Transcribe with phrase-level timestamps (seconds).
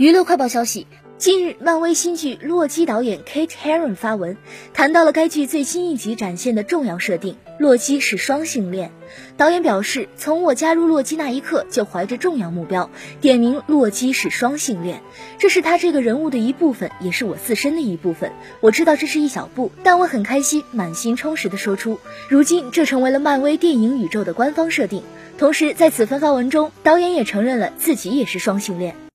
[0.00, 0.86] 娱乐快报消息
[1.18, 4.38] 近日漫威新剧洛基导演 kate heron 发文
[4.72, 8.92] 谈到了该剧最新一集展现的重要设定洛基是双性恋。
[9.36, 12.88] 导演表示从我加入洛基那一刻就怀着重要目标
[13.20, 15.02] 点名洛基是双性恋。
[15.36, 18.32] 这是他这个人物的一部分也是我自身的一部分。
[18.62, 21.98] 我知道这是一小步但我很开心满心充实的说出
[22.30, 25.02] 如今这成为了漫威电影宇宙的官方设定。
[25.36, 29.09] 同时在此番发文中导演也承认了自己也是双性恋。